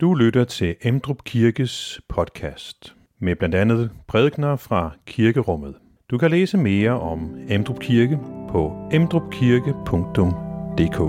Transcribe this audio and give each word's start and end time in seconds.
Du 0.00 0.14
lytter 0.14 0.44
til 0.44 0.76
Emdrup 0.82 1.24
Kirkes 1.24 2.00
podcast 2.08 2.94
med 3.20 3.36
blandt 3.36 3.54
andet 3.54 3.90
prædikner 4.08 4.56
fra 4.56 4.90
kirkerummet. 5.06 5.74
Du 6.10 6.18
kan 6.18 6.30
læse 6.30 6.58
mere 6.58 7.00
om 7.00 7.36
Emdrup 7.48 7.80
Kirke 7.80 8.18
på 8.48 8.88
emdrupkirke.dk. 8.92 11.00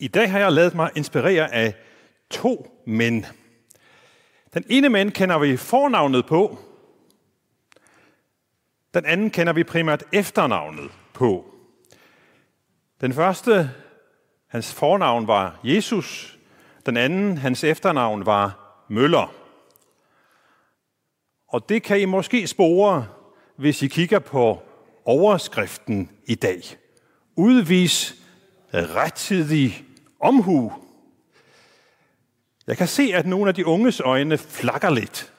I 0.00 0.08
dag 0.08 0.30
har 0.30 0.38
jeg 0.38 0.52
lavet 0.52 0.74
mig 0.74 0.90
inspirere 0.96 1.54
af 1.54 1.74
to 2.30 2.66
mænd. 2.86 3.24
Den 4.54 4.64
ene 4.68 4.88
mand 4.88 5.10
kender 5.10 5.38
vi 5.38 5.56
fornavnet 5.56 6.26
på. 6.26 6.58
Den 8.94 9.04
anden 9.04 9.30
kender 9.30 9.52
vi 9.52 9.64
primært 9.64 10.04
efternavnet 10.12 10.90
på. 11.12 11.54
Den 13.00 13.12
første, 13.12 13.70
hans 14.48 14.74
fornavn 14.74 15.26
var 15.26 15.60
Jesus. 15.64 16.38
Den 16.86 16.96
anden, 16.96 17.38
hans 17.38 17.64
efternavn 17.64 18.26
var 18.26 18.58
Møller. 18.88 19.34
Og 21.48 21.68
det 21.68 21.82
kan 21.82 22.00
I 22.00 22.04
måske 22.04 22.46
spore, 22.46 23.06
hvis 23.56 23.82
I 23.82 23.86
kigger 23.86 24.18
på 24.18 24.62
overskriften 25.04 26.10
i 26.26 26.34
dag. 26.34 26.62
Udvis 27.36 28.14
rettidig 28.72 29.84
omhu. 30.20 30.81
Jeg 32.66 32.76
kan 32.76 32.88
se, 32.88 33.10
at 33.14 33.26
nogle 33.26 33.48
af 33.48 33.54
de 33.54 33.66
unges 33.66 34.00
øjne 34.00 34.38
flakker 34.38 34.90
lidt. 34.90 35.32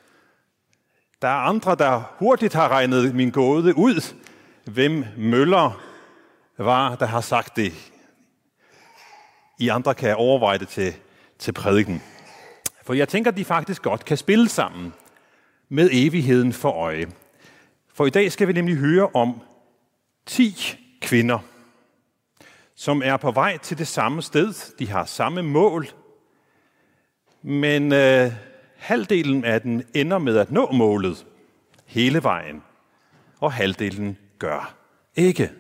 Der 1.22 1.28
er 1.28 1.48
andre, 1.48 1.76
der 1.76 2.16
hurtigt 2.20 2.54
har 2.54 2.70
regnet 2.70 3.16
min 3.16 3.32
gåde 3.32 3.78
ud, 3.78 4.16
hvem 4.66 5.06
Møller 5.18 5.82
var, 6.58 6.96
der 6.96 7.06
har 7.06 7.22
sagt 7.22 7.56
det. 7.56 7.74
I 9.60 9.68
andre 9.68 9.96
kan 9.96 10.10
jeg 10.10 10.16
overveje 10.16 10.58
det 10.58 10.68
til, 10.68 10.94
til 11.40 11.52
prædiken. 11.52 12.02
For 12.84 12.94
jeg 12.94 13.10
tænker, 13.10 13.32
at 13.32 13.38
de 13.38 13.46
faktisk 13.46 13.82
godt 13.82 14.06
kan 14.06 14.18
spille 14.18 14.50
sammen 14.50 14.94
med 15.70 15.90
evigheden 15.92 16.54
for 16.54 16.72
øje. 16.72 17.12
For 17.94 18.06
i 18.06 18.10
dag 18.10 18.32
skal 18.32 18.48
vi 18.48 18.54
nemlig 18.54 18.76
høre 18.76 19.10
om 19.14 19.42
10 20.26 20.78
kvinder, 21.02 21.40
som 22.76 23.02
er 23.06 23.18
på 23.18 23.32
vej 23.32 23.58
til 23.58 23.78
det 23.78 23.88
samme 23.88 24.22
sted. 24.22 24.76
De 24.80 24.90
har 24.90 25.06
samme 25.06 25.42
mål, 25.42 25.88
men 27.44 27.92
øh, 27.92 28.32
halvdelen 28.76 29.46
af 29.46 29.62
den 29.62 29.84
ender 29.94 30.18
med 30.18 30.38
at 30.38 30.52
nå 30.52 30.72
målet 30.72 31.26
hele 31.86 32.24
vejen, 32.24 32.64
og 33.40 33.54
halvdelen 33.54 34.18
gør 34.40 34.76
ikke, 35.16 35.52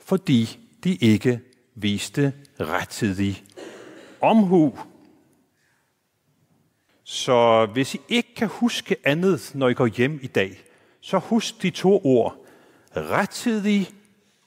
fordi 0.00 0.58
de 0.84 0.94
ikke 0.94 1.40
viste 1.74 2.32
rettidig 2.60 3.44
omhu. 4.20 4.78
Så 7.04 7.66
hvis 7.72 7.94
I 7.94 8.00
ikke 8.08 8.34
kan 8.34 8.48
huske 8.48 8.96
andet, 9.04 9.50
når 9.54 9.68
I 9.68 9.74
går 9.74 9.86
hjem 9.86 10.18
i 10.22 10.26
dag, 10.26 10.62
så 11.00 11.18
husk 11.18 11.62
de 11.62 11.70
to 11.70 12.00
ord. 12.04 12.36
Rettidig 12.96 13.88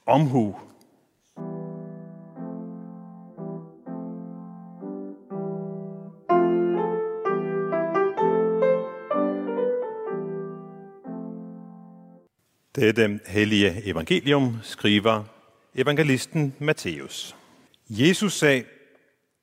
omhu. 0.05 0.55
Det 12.91 13.19
hellige 13.27 13.81
evangelium, 13.85 14.57
skriver 14.63 15.23
evangelisten 15.75 16.55
Matthæus. 16.59 17.35
Jesus 17.89 18.33
sagde, 18.33 18.63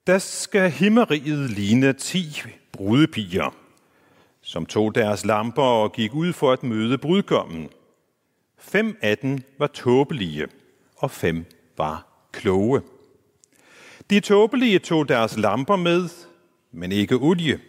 der 0.06 0.18
skal 0.18 0.70
himmeriget 0.70 1.50
ligne 1.50 1.92
ti 1.92 2.42
brudepiger, 2.72 3.54
som 4.42 4.66
tog 4.66 4.94
deres 4.94 5.24
lamper 5.24 5.62
og 5.62 5.92
gik 5.92 6.14
ud 6.14 6.32
for 6.32 6.52
at 6.52 6.62
møde 6.62 6.98
brudgommen. 6.98 7.68
Fem 8.58 8.98
af 9.02 9.18
dem 9.18 9.38
var 9.58 9.66
tåbelige, 9.66 10.46
og 10.96 11.10
fem 11.10 11.44
var 11.76 12.06
kloge. 12.32 12.80
De 14.10 14.20
tåbelige 14.20 14.78
tog 14.78 15.08
deres 15.08 15.38
lamper 15.38 15.76
med, 15.76 16.08
men 16.72 16.92
ikke 16.92 17.14
olie. 17.14 17.60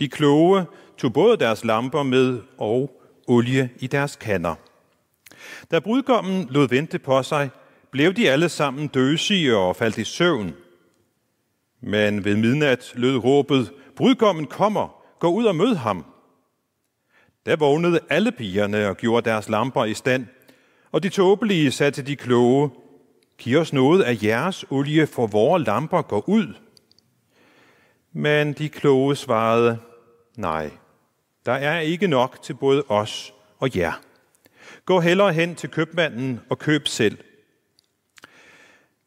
De 0.00 0.08
kloge 0.08 0.64
tog 0.98 1.12
både 1.12 1.36
deres 1.36 1.64
lamper 1.64 2.02
med 2.02 2.40
og 2.58 3.00
olie 3.26 3.70
i 3.78 3.86
deres 3.86 4.16
kander. 4.16 4.54
Da 5.70 5.78
brudgommen 5.78 6.46
lod 6.50 6.68
vente 6.68 6.98
på 6.98 7.22
sig, 7.22 7.50
blev 7.90 8.14
de 8.14 8.30
alle 8.30 8.48
sammen 8.48 8.88
døsige 8.88 9.56
og 9.56 9.76
faldt 9.76 9.98
i 9.98 10.04
søvn. 10.04 10.54
Men 11.80 12.24
ved 12.24 12.36
midnat 12.36 12.92
lød 12.94 13.16
råbet, 13.16 13.72
brudgommen 13.96 14.46
kommer, 14.46 15.02
gå 15.18 15.28
ud 15.28 15.44
og 15.44 15.56
mød 15.56 15.74
ham. 15.74 16.04
Da 17.46 17.54
vågnede 17.54 18.00
alle 18.10 18.32
pigerne 18.32 18.88
og 18.88 18.96
gjorde 18.96 19.30
deres 19.30 19.48
lamper 19.48 19.84
i 19.84 19.94
stand, 19.94 20.26
og 20.92 21.02
de 21.02 21.08
tåbelige 21.08 21.70
sagde 21.70 21.90
til 21.90 22.06
de 22.06 22.16
kloge, 22.16 22.70
giv 23.38 23.58
os 23.58 23.72
noget 23.72 24.02
af 24.02 24.18
jeres 24.22 24.64
olie, 24.70 25.06
for 25.06 25.26
vores 25.26 25.66
lamper 25.66 26.02
går 26.02 26.28
ud. 26.28 26.54
Men 28.12 28.52
de 28.52 28.68
kloge 28.68 29.16
svarede, 29.16 29.78
nej, 30.36 30.70
der 31.46 31.52
er 31.52 31.80
ikke 31.80 32.06
nok 32.06 32.42
til 32.42 32.54
både 32.54 32.84
os 32.88 33.34
og 33.58 33.76
jer. 33.76 34.07
Gå 34.84 35.00
hellere 35.00 35.32
hen 35.32 35.54
til 35.54 35.70
købmanden 35.70 36.40
og 36.50 36.58
køb 36.58 36.88
selv. 36.88 37.18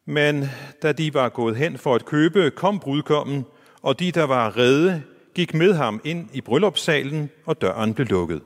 Men 0.05 0.45
da 0.81 0.91
de 0.91 1.13
var 1.13 1.29
gået 1.29 1.55
hen 1.55 1.77
for 1.77 1.95
at 1.95 2.05
købe, 2.05 2.51
kom 2.51 2.79
brudkommen, 2.79 3.45
og 3.81 3.99
de, 3.99 4.11
der 4.11 4.23
var 4.23 4.57
redde, 4.57 5.03
gik 5.35 5.53
med 5.53 5.73
ham 5.73 6.01
ind 6.03 6.29
i 6.33 6.41
bryllupssalen, 6.41 7.29
og 7.45 7.61
døren 7.61 7.93
blev 7.93 8.07
lukket. 8.07 8.41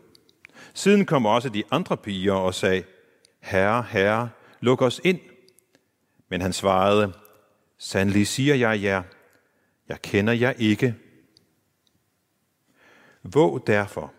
Siden 0.73 1.05
kom 1.05 1.25
også 1.25 1.49
de 1.49 1.63
andre 1.71 1.97
piger 1.97 2.33
og 2.33 2.53
sagde, 2.53 2.83
Herre, 3.41 3.85
herre, 3.89 4.29
luk 4.59 4.81
os 4.81 5.01
ind. 5.03 5.19
Men 6.29 6.41
han 6.41 6.53
svarede, 6.53 7.13
Sandelig 7.77 8.27
siger 8.27 8.55
jeg 8.55 8.83
jer, 8.83 9.03
jeg 9.89 10.01
kender 10.01 10.33
jer 10.33 10.53
ikke. 10.57 10.95
Våg 13.23 13.63
derfor, 13.67 14.13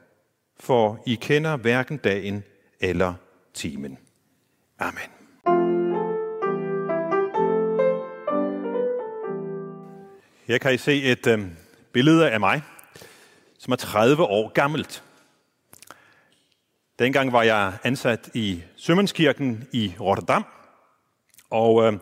for 0.60 1.02
I 1.06 1.14
kender 1.14 1.56
hverken 1.56 1.96
dagen 1.96 2.44
eller 2.80 3.14
timen. 3.54 3.98
Amen. 4.78 5.10
Her 10.46 10.58
kan 10.58 10.74
I 10.74 10.76
se 10.76 11.02
et 11.02 11.26
øh, 11.26 11.40
billede 11.92 12.30
af 12.30 12.40
mig, 12.40 12.62
som 13.58 13.72
er 13.72 13.76
30 13.76 14.22
år 14.22 14.48
gammelt. 14.48 15.02
Dengang 16.98 17.32
var 17.32 17.42
jeg 17.42 17.72
ansat 17.84 18.30
i 18.34 18.62
Sømandskirken 18.76 19.68
i 19.72 19.94
Rotterdam, 20.00 20.44
og 21.50 21.86
øh, 21.86 21.98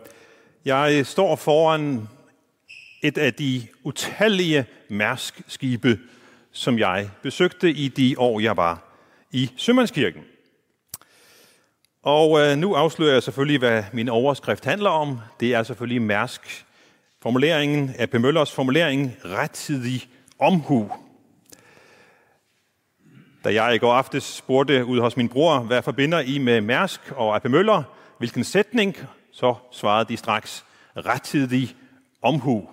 jeg 0.65 1.05
står 1.05 1.35
foran 1.35 2.07
et 3.01 3.17
af 3.17 3.33
de 3.33 3.67
utallige 3.83 4.65
mærskskibe, 4.89 5.99
som 6.51 6.79
jeg 6.79 7.09
besøgte 7.21 7.71
i 7.71 7.87
de 7.87 8.15
år, 8.17 8.39
jeg 8.39 8.57
var 8.57 8.83
i 9.31 9.51
Sømandskirken. 9.57 10.23
Og 12.05 12.39
øh, 12.39 12.57
nu 12.57 12.73
afslører 12.73 13.13
jeg 13.13 13.23
selvfølgelig, 13.23 13.59
hvad 13.59 13.83
min 13.93 14.09
overskrift 14.09 14.65
handler 14.65 14.89
om. 14.89 15.19
Det 15.39 15.53
er 15.53 15.63
selvfølgelig 15.63 16.01
Mærsk. 16.01 16.65
Formuleringen 17.21 17.95
af 17.97 18.19
Møllers 18.19 18.51
formulering, 18.51 19.15
rettidig 19.25 20.07
omhu. 20.39 20.91
Da 23.43 23.53
jeg 23.53 23.75
i 23.75 23.77
går 23.77 23.93
aftes 23.93 24.23
spurgte 24.23 24.85
ud 24.85 24.99
hos 24.99 25.17
min 25.17 25.29
bror, 25.29 25.59
hvad 25.59 25.81
forbinder 25.81 26.19
I 26.19 26.37
med 26.37 26.61
Mærsk 26.61 27.01
og 27.15 27.35
AP 27.35 27.45
Møller, 27.45 27.83
hvilken 28.17 28.43
sætning, 28.43 28.97
så 29.31 29.55
svarede 29.71 30.09
de 30.09 30.17
straks, 30.17 30.65
rettidig 30.95 31.75
omhu. 32.21 32.69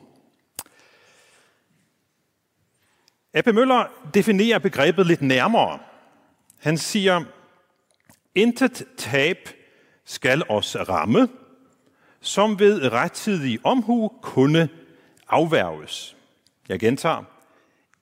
AP 3.34 3.46
Møller 3.46 3.84
definerer 4.14 4.58
begrebet 4.58 5.06
lidt 5.06 5.22
nærmere. 5.22 5.78
Han 6.60 6.78
siger, 6.78 7.24
Intet 8.34 8.84
tab 8.96 9.36
skal 10.04 10.42
os 10.48 10.76
ramme, 10.76 11.28
som 12.20 12.58
ved 12.58 12.92
rettidig 12.92 13.58
omhu 13.64 14.12
kunne 14.22 14.68
afværges. 15.28 16.16
Jeg 16.68 16.80
gentager. 16.80 17.24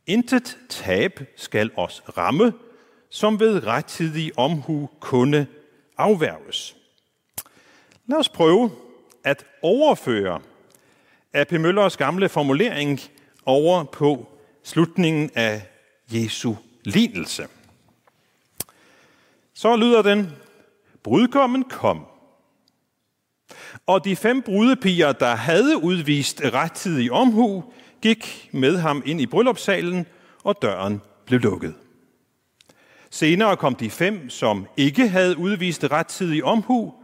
Intet 0.07 0.59
tab 0.69 1.21
skal 1.37 1.71
os 1.77 2.03
ramme, 2.19 2.53
som 3.11 3.41
ved 3.41 3.67
rettidig 3.67 4.39
omhu 4.39 4.89
kunne 5.01 5.47
afværges. 5.99 6.77
Lad 8.07 8.19
os 8.19 8.29
prøve 8.29 8.71
at 9.25 9.45
overføre 9.63 10.41
A.P. 11.33 11.53
Møllers 11.53 11.97
gamle 11.97 12.29
formulering 12.29 13.01
over 13.47 13.85
på 13.85 14.29
slutningen 14.65 15.31
af 15.35 15.63
Jesu 16.13 16.55
lidelse. 16.85 17.49
Så 19.61 19.77
lyder 19.77 20.03
den, 20.03 20.33
brudkommen 21.03 21.65
kom. 21.65 22.07
Og 23.87 24.05
de 24.05 24.17
fem 24.17 24.43
brudepiger, 24.43 25.13
der 25.13 25.35
havde 25.35 25.83
udvist 25.83 26.41
rettidig 26.45 27.13
omhu, 27.13 27.65
gik 28.03 28.51
med 28.53 28.79
ham 28.79 29.03
ind 29.07 29.21
i 29.21 29.27
bryllupssalen, 29.27 30.07
og 30.45 30.57
døren 30.63 31.01
blev 31.27 31.41
lukket. 31.41 31.75
Senere 33.11 33.57
kom 33.57 33.75
de 33.75 33.91
fem, 33.91 34.31
som 34.31 34.67
ikke 34.77 35.09
havde 35.09 35.39
udvist 35.39 35.85
rettidig 35.85 36.45
omhu, 36.45 36.95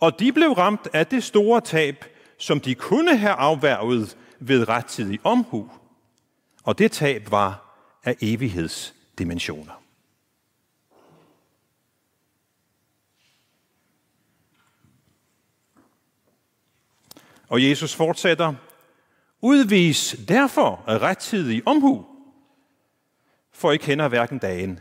og 0.00 0.20
de 0.20 0.32
blev 0.32 0.52
ramt 0.52 0.88
af 0.92 1.06
det 1.06 1.24
store 1.24 1.60
tab, 1.60 2.04
som 2.38 2.60
de 2.60 2.74
kunne 2.74 3.16
have 3.16 3.34
afværget 3.34 4.16
ved 4.38 4.68
rettidig 4.68 5.18
omhu. 5.24 5.70
Og 6.64 6.78
det 6.78 6.92
tab 6.92 7.30
var 7.30 7.76
af 8.04 8.16
evighedsdimensioner. 8.20 9.79
Og 17.50 17.68
Jesus 17.68 17.94
fortsætter, 17.94 18.54
udvis 19.40 20.16
derfor 20.28 20.84
rettidig 20.88 21.62
omhu, 21.66 22.06
for 23.52 23.72
I 23.72 23.76
kender 23.76 24.08
hverken 24.08 24.38
dagen 24.38 24.80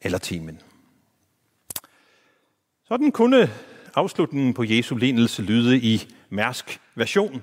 eller 0.00 0.18
timen. 0.18 0.60
Sådan 2.84 3.12
kunne 3.12 3.50
afslutningen 3.94 4.54
på 4.54 4.64
Jesu 4.64 4.96
lignelse 4.96 5.42
lyde 5.42 5.78
i 5.78 6.14
Mærsk 6.30 6.80
version. 6.94 7.42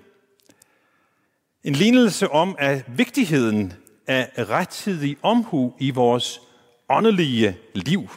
En 1.63 1.73
lignelse 1.73 2.29
om 2.29 2.55
at 2.59 2.85
vigtigheden 2.97 3.73
af 4.07 4.49
rettidig 4.49 5.17
omhu 5.21 5.73
i 5.79 5.91
vores 5.91 6.41
åndelige 6.89 7.57
liv. 7.73 8.09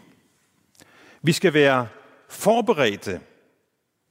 Vi 1.23 1.32
skal 1.32 1.55
være 1.55 1.88
forberedte, 2.29 3.20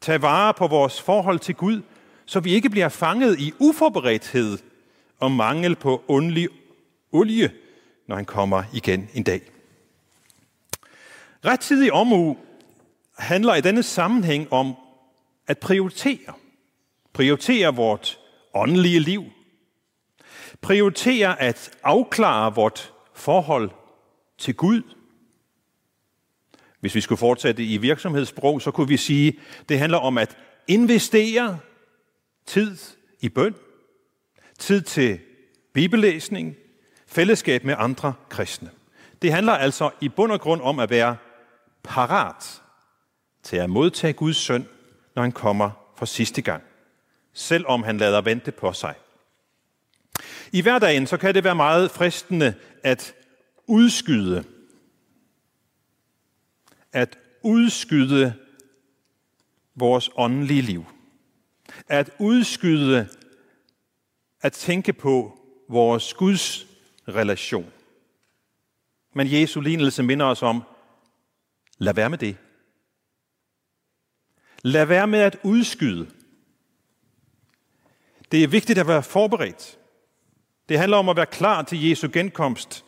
tage 0.02 0.22
vare 0.22 0.54
på 0.54 0.68
vores 0.68 1.02
forhold 1.02 1.40
til 1.40 1.56
Gud, 1.56 1.82
så 2.26 2.40
vi 2.40 2.54
ikke 2.54 2.70
bliver 2.70 2.90
fanget 2.90 3.40
i 3.40 3.54
uforberedthed 3.60 4.58
og 5.20 5.32
mangel 5.32 5.76
på 5.76 6.04
ondelig 6.08 6.50
olie, 7.12 7.52
når 8.08 8.16
han 8.16 8.26
kommer 8.26 8.64
igen 8.74 9.10
en 9.14 9.24
dag. 9.24 9.42
Rettidig 11.46 11.94
omhu 11.94 12.38
handler 13.18 13.56
i 13.56 13.62
denne 13.62 13.84
sammenhæng 13.84 14.54
om 14.54 14.76
at 15.48 15.58
prioritere. 15.58 16.34
Prioritere 17.14 17.76
vort 17.76 18.20
åndelige 18.54 19.00
liv. 19.00 19.24
Prioritere 20.62 21.42
at 21.42 21.72
afklare 21.84 22.56
vort 22.56 22.94
forhold 23.14 23.70
til 24.38 24.56
Gud. 24.56 24.82
Hvis 26.80 26.96
vi 26.96 27.02
skulle 27.02 27.20
fortsætte 27.20 27.66
i 27.66 27.78
virksomhedssprog, 27.78 28.62
så 28.62 28.72
kunne 28.72 28.88
vi 28.88 28.98
sige, 28.98 29.40
at 29.60 29.70
det 29.70 29.80
handler 29.80 29.98
om 29.98 30.18
at 30.18 30.38
investere 30.68 31.60
tid 32.46 32.78
i 33.20 33.30
bøn, 33.30 33.56
tid 34.60 34.82
til 34.82 35.20
bibellæsning, 35.74 36.56
fællesskab 37.08 37.64
med 37.64 37.76
andre 37.78 38.14
kristne. 38.30 38.70
Det 39.22 39.34
handler 39.34 39.54
altså 39.54 39.92
i 40.02 40.10
bund 40.10 40.32
og 40.32 40.42
grund 40.42 40.62
om 40.62 40.80
at 40.80 40.90
være 40.90 41.18
parat 41.84 42.62
til 43.44 43.58
at 43.58 43.70
modtage 43.70 44.14
Guds 44.14 44.38
søn, 44.38 44.68
når 45.16 45.22
han 45.22 45.32
kommer 45.32 45.72
for 45.96 46.06
sidste 46.06 46.42
gang, 46.42 46.64
selvom 47.34 47.84
han 47.84 47.98
lader 47.98 48.22
vente 48.22 48.52
på 48.52 48.74
sig. 48.74 48.96
I 50.52 50.62
hverdagen 50.62 51.08
så 51.08 51.18
kan 51.18 51.34
det 51.34 51.44
være 51.44 51.56
meget 51.56 51.92
fristende 51.92 52.54
at 52.84 53.14
udskyde, 53.68 54.44
at 56.92 57.18
udskyde 57.42 58.34
vores 59.76 60.10
åndelige 60.16 60.62
liv. 60.62 60.86
At 61.88 62.10
udskyde 62.20 63.08
at 64.42 64.54
tænke 64.54 64.94
på 64.94 65.40
vores 65.70 66.14
Guds 66.14 66.68
relation. 67.08 67.72
Men 69.14 69.32
Jesu 69.32 69.62
lignelse 69.62 70.04
minder 70.04 70.26
os 70.26 70.44
om, 70.44 70.64
lad 71.78 71.94
være 71.94 72.10
med 72.10 72.18
det. 72.18 72.38
Lad 74.62 74.86
være 74.86 75.08
med 75.08 75.20
at 75.20 75.38
udskyde. 75.44 76.12
Det 78.32 78.44
er 78.44 78.48
vigtigt 78.48 78.80
at 78.80 78.88
være 78.88 79.04
forberedt. 79.04 79.78
Det 80.70 80.80
handler 80.80 80.98
om 80.98 81.10
at 81.10 81.16
være 81.16 81.26
klar 81.26 81.62
til 81.62 81.90
Jesu 81.90 82.10
genkomst. 82.14 82.86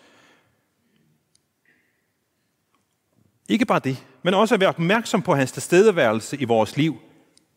Ikke 3.49 3.65
bare 3.65 3.79
det, 3.79 4.05
men 4.23 4.33
også 4.33 4.55
at 4.55 4.59
være 4.59 4.69
opmærksom 4.69 5.21
på 5.21 5.35
hans 5.35 5.51
tilstedeværelse 5.51 6.37
i 6.37 6.43
vores 6.43 6.77
liv 6.77 6.97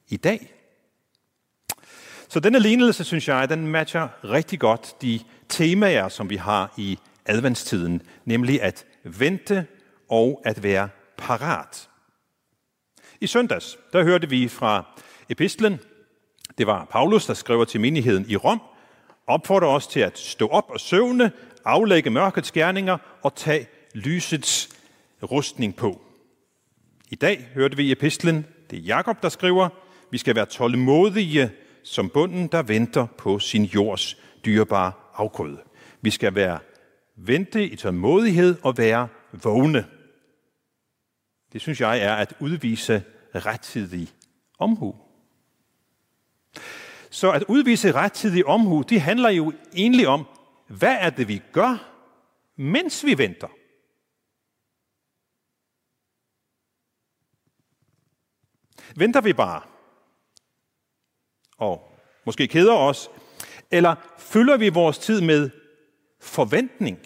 i 0.09 0.17
dag. 0.17 0.60
Så 2.31 2.41
denne 2.41 2.59
lignelse, 2.59 3.05
synes 3.05 3.29
jeg, 3.29 3.49
den 3.49 3.67
matcher 3.67 4.09
rigtig 4.25 4.61
godt 4.61 5.03
de 5.03 5.21
temaer, 5.49 6.09
som 6.09 6.31
vi 6.31 6.37
har 6.37 6.75
i 6.77 6.99
adventstiden, 7.27 8.03
nemlig 8.25 8.63
at 8.63 8.87
vente 9.05 9.67
og 10.09 10.43
at 10.45 10.63
være 10.63 10.89
parat. 11.17 11.89
I 13.21 13.27
søndags, 13.27 13.79
der 13.93 14.05
hørte 14.05 14.29
vi 14.29 14.49
fra 14.49 15.01
epistlen, 15.29 15.79
det 16.59 16.67
var 16.67 16.85
Paulus, 16.91 17.27
der 17.27 17.35
skriver 17.35 17.65
til 17.65 17.81
menigheden 17.81 18.27
i 18.29 18.37
Rom, 18.37 18.63
opfordrer 19.27 19.69
os 19.69 19.87
til 19.87 20.01
at 20.01 20.19
stå 20.19 20.49
op 20.49 20.71
og 20.71 20.81
søvne, 20.81 21.33
aflægge 21.65 22.11
mørkets 22.11 22.53
gerninger 22.53 22.99
og 23.23 23.35
tage 23.35 23.67
lysets 23.95 24.69
rustning 25.23 25.77
på. 25.77 26.03
I 27.11 27.15
dag 27.15 27.49
hørte 27.55 27.77
vi 27.77 27.85
i 27.85 27.93
epistlen, 27.93 28.47
det 28.71 28.79
er 28.79 28.83
Jakob, 28.83 29.23
der 29.23 29.29
skriver, 29.29 29.69
vi 30.11 30.19
skal 30.19 30.35
være 30.35 30.47
tålmodige 30.47 31.51
som 31.83 32.11
bunden, 32.11 32.49
der 32.49 32.63
venter 32.63 33.07
på 33.07 33.39
sin 33.39 33.65
jords 33.65 34.17
dyrebare 34.45 34.93
afgrøde. 35.15 35.63
Vi 36.01 36.11
skal 36.11 36.35
være 36.35 36.59
vente 37.17 37.69
i 37.69 37.77
tålmodighed 37.77 38.59
og 38.63 38.79
være 38.79 39.09
vågne. 39.33 39.87
Det 41.53 41.61
synes 41.61 41.81
jeg 41.81 42.03
er 42.03 42.15
at 42.15 42.35
udvise 42.41 43.05
rettidig 43.35 44.09
omhu. 44.59 44.97
Så 47.11 47.33
at 47.33 47.45
udvise 47.49 47.93
rettidig 47.93 48.47
omhu, 48.47 48.83
det 48.83 49.01
handler 49.01 49.29
jo 49.29 49.53
egentlig 49.75 50.09
om, 50.09 50.27
hvad 50.69 50.97
er 51.01 51.11
det, 51.11 51.29
vi 51.29 51.43
gør, 51.53 51.93
mens 52.57 53.05
vi 53.05 53.19
venter? 53.19 53.49
Venter 58.97 59.21
vi 59.21 59.33
bare? 59.33 59.63
Og 61.61 61.93
måske 62.25 62.47
keder 62.47 62.75
os? 62.75 63.11
Eller 63.71 63.95
fylder 64.19 64.57
vi 64.57 64.69
vores 64.69 64.99
tid 64.99 65.21
med 65.21 65.51
forventning, 66.21 66.99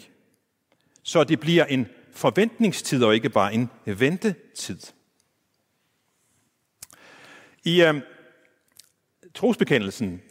så 1.03 1.23
det 1.23 1.39
bliver 1.39 1.65
en 1.65 1.87
forventningstid 2.13 3.03
og 3.03 3.15
ikke 3.15 3.29
bare 3.29 3.53
en 3.53 3.69
ventetid? 3.85 4.79
I 7.63 7.81
øh, 7.81 8.01
trosbekendelsen, 9.33 10.21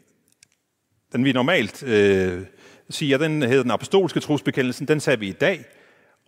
den 1.13 1.25
vi 1.25 1.33
normalt 1.33 1.83
øh, 1.83 2.47
siger, 2.91 3.19
den 3.19 3.43
hedder 3.43 3.63
den 3.63 3.71
apostolske 3.71 4.21
trosbekendelsen, 4.21 4.89
den 4.89 5.01
sagde 5.01 5.21
vi 5.21 5.29
i 5.29 5.33
dag. 5.33 5.65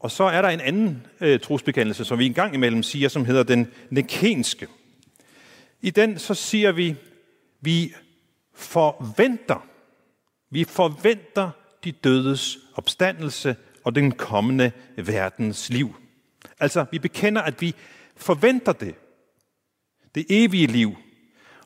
Og 0.01 0.11
så 0.11 0.25
er 0.25 0.43
der 0.43 0.49
en 0.49 0.61
anden 0.61 1.07
øh, 1.21 1.41
trosbekendelse, 1.41 2.05
som 2.05 2.19
vi 2.19 2.27
engang 2.27 2.55
imellem 2.55 2.83
siger, 2.83 3.09
som 3.09 3.25
hedder 3.25 3.43
den 3.43 3.73
nekenske. 3.91 4.67
I 5.81 5.91
den 5.91 6.19
så 6.19 6.35
siger 6.35 6.73
vi, 6.73 6.97
vi 7.61 7.95
forventer, 8.55 9.67
vi 10.51 10.65
forventer 10.65 11.51
de 11.85 11.93
dødes 11.93 12.59
opstandelse 12.75 13.57
og 13.85 13.95
den 13.95 14.13
kommende 14.13 14.73
verdens 14.97 15.71
liv. 15.71 15.97
Altså, 16.61 16.85
vi 16.91 16.99
bekender, 16.99 17.43
at 17.43 17.61
vi 17.61 17.75
forventer 18.17 18.73
det 18.73 18.95
det 20.17 20.27
evige 20.29 20.67
liv. 20.67 20.97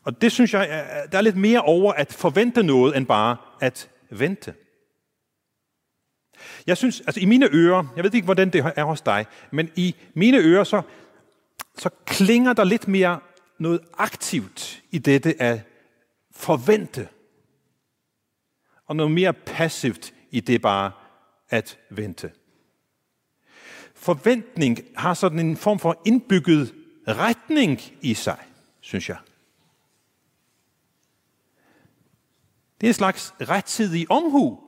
Og 0.03 0.23
det 0.23 0.33
synes 0.33 0.55
jeg, 0.55 0.87
der 1.13 1.19
er 1.19 1.23
lidt 1.23 1.37
mere 1.37 1.61
over 1.61 1.93
at 1.93 2.13
forvente 2.13 2.63
noget, 2.63 2.97
end 2.97 3.07
bare 3.07 3.37
at 3.61 3.91
vente. 4.11 4.55
Jeg 6.67 6.77
synes, 6.77 7.01
altså 7.01 7.21
i 7.21 7.25
mine 7.25 7.49
ører, 7.53 7.93
jeg 7.97 8.05
ved 8.05 8.15
ikke, 8.15 8.25
hvordan 8.25 8.51
det 8.51 8.73
er 8.77 8.85
hos 8.85 9.01
dig, 9.01 9.27
men 9.51 9.71
i 9.77 9.95
mine 10.15 10.39
ører, 10.39 10.65
så, 10.65 10.83
så 11.79 11.91
klinger 12.07 12.53
der 12.53 12.65
lidt 12.65 12.89
mere 12.89 13.21
noget 13.59 13.81
aktivt 13.99 14.83
i 14.91 14.99
dette 14.99 15.43
at 15.43 15.61
forvente. 16.41 17.09
Og 18.87 18.97
noget 18.97 19.13
mere 19.13 19.33
passivt 19.33 20.15
i 20.31 20.41
det 20.41 20.63
bare 20.63 20.93
at 21.49 21.79
vente. 21.91 22.33
Forventning 23.95 24.79
har 24.97 25.15
sådan 25.15 25.39
en 25.39 25.57
form 25.57 25.79
for 25.79 26.03
indbygget 26.07 26.75
retning 27.09 27.81
i 28.01 28.15
sig, 28.15 28.39
synes 28.81 29.09
jeg. 29.09 29.19
Det 32.81 32.87
er 32.87 32.91
en 32.91 32.95
slags 32.95 33.35
rettidig 33.41 34.11
omhu, 34.11 34.61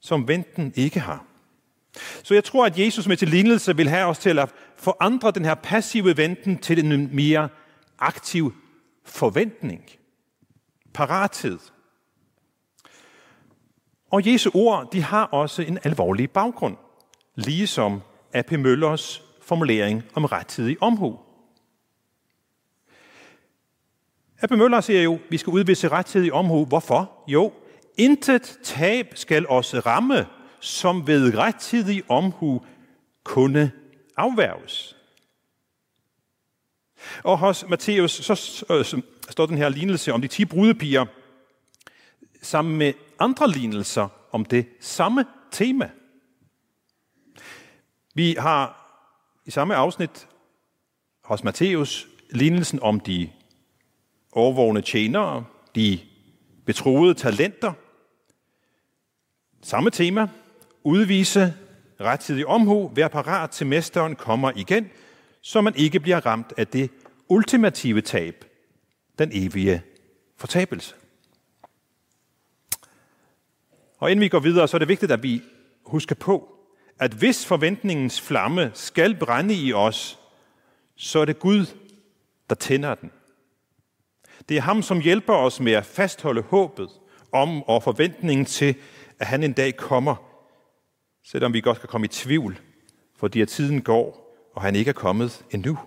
som 0.00 0.28
venten 0.28 0.72
ikke 0.76 1.00
har. 1.00 1.26
Så 2.22 2.34
jeg 2.34 2.44
tror, 2.44 2.66
at 2.66 2.78
Jesus 2.78 3.08
med 3.08 3.16
til 3.16 3.28
lignelse 3.28 3.76
vil 3.76 3.88
have 3.88 4.06
os 4.06 4.18
til 4.18 4.38
at 4.38 4.54
forandre 4.76 5.30
den 5.30 5.44
her 5.44 5.54
passive 5.54 6.16
venten 6.16 6.58
til 6.58 6.92
en 6.92 7.16
mere 7.16 7.48
aktiv 7.98 8.54
forventning. 9.04 9.90
Parathed. 10.94 11.58
Og 14.10 14.26
Jesu 14.26 14.50
ord, 14.54 14.92
de 14.92 15.02
har 15.02 15.24
også 15.24 15.62
en 15.62 15.78
alvorlig 15.84 16.30
baggrund, 16.30 16.76
ligesom 17.34 18.02
A.P. 18.32 18.52
Møllers 18.52 19.22
formulering 19.42 20.02
om 20.14 20.24
rettidig 20.24 20.82
omhu. 20.82 21.18
A.P. 24.42 24.50
Møller 24.50 24.80
siger 24.80 25.02
jo, 25.02 25.14
at 25.14 25.20
vi 25.30 25.36
skal 25.38 25.50
udvise 25.50 25.88
rettidig 25.88 26.32
omhu. 26.32 26.64
Hvorfor? 26.64 27.24
Jo, 27.28 27.52
intet 27.96 28.58
tab 28.62 29.06
skal 29.14 29.46
os 29.48 29.86
ramme, 29.86 30.26
som 30.60 31.06
ved 31.06 31.38
rettidig 31.38 32.10
omhu 32.10 32.64
kunne 33.24 33.72
afværges. 34.16 34.93
Og 37.22 37.38
hos 37.38 37.64
Matthæus 37.68 38.10
så 38.10 38.64
øh, 38.70 38.84
så 38.84 39.00
står 39.30 39.46
den 39.46 39.58
her 39.58 39.68
lignelse 39.68 40.12
om 40.12 40.20
de 40.20 40.28
ti 40.28 40.44
brudepiger, 40.44 41.06
sammen 42.42 42.76
med 42.76 42.92
andre 43.18 43.50
lignelser 43.50 44.08
om 44.32 44.44
det 44.44 44.66
samme 44.80 45.24
tema. 45.50 45.90
Vi 48.14 48.36
har 48.38 48.80
i 49.44 49.50
samme 49.50 49.74
afsnit 49.74 50.28
hos 51.24 51.44
Matthæus 51.44 52.08
lignelsen 52.30 52.82
om 52.82 53.00
de 53.00 53.30
overvågne 54.32 54.82
tjenere, 54.82 55.44
de 55.74 56.00
betroede 56.66 57.14
talenter. 57.14 57.72
Samme 59.62 59.90
tema. 59.90 60.28
Udvise 60.82 61.54
rettidig 62.00 62.46
omhu, 62.46 62.90
vær 62.94 63.08
parat 63.08 63.50
til 63.50 63.66
mesteren 63.66 64.16
kommer 64.16 64.52
igen, 64.56 64.90
så 65.46 65.60
man 65.60 65.74
ikke 65.76 66.00
bliver 66.00 66.26
ramt 66.26 66.52
af 66.56 66.66
det 66.66 66.90
ultimative 67.28 68.00
tab, 68.00 68.44
den 69.18 69.30
evige 69.32 69.82
fortabelse. 70.36 70.94
Og 73.98 74.10
inden 74.10 74.20
vi 74.20 74.28
går 74.28 74.38
videre, 74.38 74.68
så 74.68 74.76
er 74.76 74.78
det 74.78 74.88
vigtigt, 74.88 75.12
at 75.12 75.22
vi 75.22 75.42
husker 75.86 76.14
på, 76.14 76.56
at 76.98 77.12
hvis 77.12 77.46
forventningens 77.46 78.20
flamme 78.20 78.70
skal 78.74 79.16
brænde 79.16 79.54
i 79.54 79.72
os, 79.72 80.18
så 80.96 81.18
er 81.18 81.24
det 81.24 81.38
Gud, 81.38 81.66
der 82.48 82.54
tænder 82.54 82.94
den. 82.94 83.10
Det 84.48 84.56
er 84.56 84.60
ham, 84.60 84.82
som 84.82 85.00
hjælper 85.00 85.34
os 85.34 85.60
med 85.60 85.72
at 85.72 85.86
fastholde 85.86 86.42
håbet 86.42 86.88
om 87.32 87.62
og 87.62 87.82
forventningen 87.82 88.46
til, 88.46 88.74
at 89.18 89.26
han 89.26 89.42
en 89.42 89.52
dag 89.52 89.76
kommer, 89.76 90.16
selvom 91.24 91.52
vi 91.52 91.60
godt 91.60 91.80
kan 91.80 91.88
komme 91.88 92.04
i 92.04 92.08
tvivl, 92.08 92.60
fordi 93.16 93.40
at 93.40 93.48
tiden 93.48 93.82
går, 93.82 94.23
og 94.54 94.62
han 94.62 94.76
ikke 94.76 94.88
er 94.88 94.92
kommet 94.92 95.44
endnu. 95.50 95.78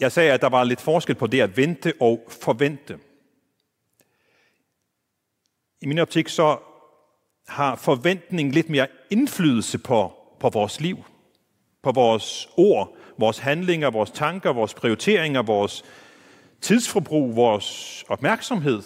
Jeg 0.00 0.12
sagde, 0.12 0.32
at 0.32 0.40
der 0.40 0.48
var 0.48 0.64
lidt 0.64 0.80
forskel 0.80 1.14
på 1.14 1.26
det 1.26 1.40
at 1.40 1.56
vente 1.56 1.92
og 2.00 2.26
forvente. 2.28 2.98
I 5.80 5.86
min 5.86 5.98
optik 5.98 6.28
så 6.28 6.58
har 7.48 7.76
forventning 7.76 8.52
lidt 8.52 8.68
mere 8.68 8.86
indflydelse 9.10 9.78
på, 9.78 10.12
på 10.40 10.48
vores 10.48 10.80
liv, 10.80 11.04
på 11.82 11.92
vores 11.92 12.48
ord, 12.56 12.96
vores 13.18 13.38
handlinger, 13.38 13.90
vores 13.90 14.10
tanker, 14.10 14.52
vores 14.52 14.74
prioriteringer, 14.74 15.42
vores 15.42 15.84
tidsforbrug, 16.60 17.36
vores 17.36 18.04
opmærksomhed. 18.08 18.82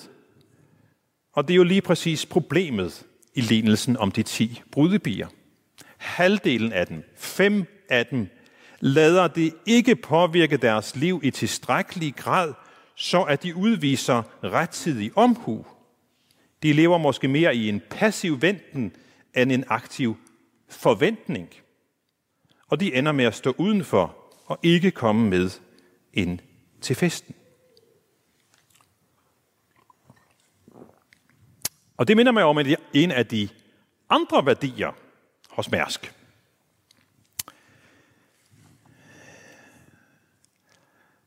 Og 1.33 1.49
det 1.49 1.55
er 1.55 1.57
jo 1.57 1.65
lige 1.65 1.83
præcis 1.83 2.27
problemet 2.27 3.07
i 3.35 3.41
lignelsen 3.41 3.97
om 3.97 4.11
de 4.13 4.23
ti 4.23 4.63
brudebier. 4.73 5.29
Halvdelen 5.97 6.73
af 6.73 6.87
dem, 6.87 7.05
fem 7.17 7.65
af 7.89 8.07
dem, 8.07 8.29
lader 8.81 9.29
det 9.29 9.55
ikke 9.67 9.97
påvirke 9.97 10.57
deres 10.57 10.97
liv 10.97 11.21
i 11.23 11.31
tilstrækkelig 11.31 12.15
grad, 12.15 12.55
så 12.95 13.23
at 13.23 13.43
de 13.43 13.57
udviser 13.57 14.23
rettidig 14.45 15.13
omhu. 15.17 15.67
De 16.63 16.73
lever 16.73 16.99
måske 16.99 17.29
mere 17.29 17.57
i 17.57 17.69
en 17.69 17.83
passiv 17.91 18.43
venten 18.43 18.97
end 19.37 19.53
en 19.53 19.65
aktiv 19.69 20.17
forventning. 20.69 21.49
Og 22.69 22.81
de 22.81 22.95
ender 22.95 23.13
med 23.13 23.25
at 23.25 23.35
stå 23.35 23.55
udenfor 23.59 24.17
og 24.47 24.59
ikke 24.63 24.91
komme 24.91 25.31
med 25.31 25.51
ind 26.13 26.39
til 26.81 26.97
festen. 26.97 27.35
Og 31.97 32.09
det 32.09 32.17
minder 32.17 32.33
mig 32.33 32.45
om 32.45 32.59
en 32.93 33.11
af 33.11 33.27
de 33.27 33.49
andre 34.11 34.47
værdier 34.47 34.93
hos 35.57 35.71
Mærsk. 35.71 36.15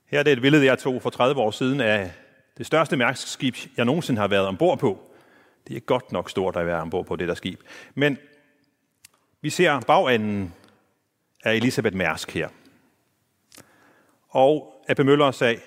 Her 0.05 0.19
er 0.19 0.23
det 0.23 0.33
et 0.33 0.41
billede, 0.41 0.65
jeg 0.65 0.79
tog 0.79 1.01
for 1.01 1.09
30 1.09 1.41
år 1.41 1.51
siden 1.51 1.81
af 1.81 2.11
det 2.57 2.65
største 2.65 2.97
Mærsk-skib, 2.97 3.55
jeg 3.77 3.85
nogensinde 3.85 4.21
har 4.21 4.27
været 4.27 4.47
ombord 4.47 4.79
på. 4.79 5.11
Det 5.67 5.75
er 5.75 5.79
godt 5.79 6.11
nok 6.11 6.29
stort 6.29 6.55
at 6.55 6.65
være 6.65 6.81
ombord 6.81 7.05
på 7.05 7.15
det 7.15 7.27
der 7.27 7.35
skib. 7.35 7.59
Men 7.95 8.17
vi 9.41 9.49
ser 9.49 9.79
bagenden 9.79 10.53
af 11.43 11.53
Elisabeth 11.53 11.95
Mærsk 11.95 12.31
her. 12.31 12.49
Og 14.29 14.83
Abbe 14.87 15.03
Møller 15.03 15.31
sagde, 15.31 15.59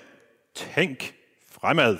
tænk 0.55 1.15
fremad. 1.51 1.97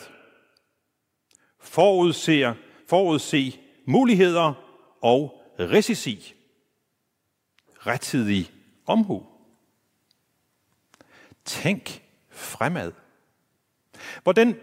Forudser, 1.60 2.54
forudse 2.90 3.60
muligheder 3.86 4.54
og 5.02 5.42
risici. 5.60 6.36
Rettidig 7.88 8.52
omhu. 8.86 9.26
Tænk 11.46 12.04
fremad. 12.30 12.92
Hvordan 14.24 14.60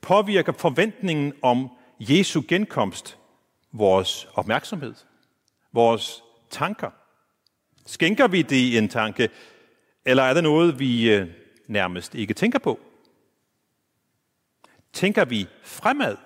påvirker 0.00 0.52
forventningen 0.52 1.32
om 1.42 1.68
Jesu 2.00 2.42
genkomst 2.48 3.18
vores 3.72 4.28
opmærksomhed, 4.34 4.94
vores 5.72 6.22
tanker? 6.50 6.90
Skænker 7.86 8.28
vi 8.28 8.42
det 8.42 8.78
en 8.78 8.88
tanke, 8.88 9.30
eller 10.04 10.22
er 10.22 10.34
det 10.34 10.42
noget, 10.42 10.78
vi 10.78 11.12
øh, 11.12 11.28
nærmest 11.66 12.14
ikke 12.14 12.34
tænker 12.34 12.58
på? 12.58 12.80
Tænker 14.92 15.24
vi 15.24 15.48
fremad? 15.62 16.16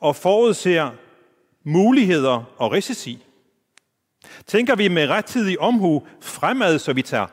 Og 0.00 0.16
forudser 0.16 0.92
muligheder 1.62 2.44
og 2.56 2.72
risici? 2.72 3.25
Tænker 4.46 4.76
vi 4.76 4.88
med 4.88 5.08
rettidig 5.08 5.60
omhu 5.60 6.06
fremad, 6.20 6.78
så 6.78 6.92
vi 6.92 7.02
tager 7.02 7.26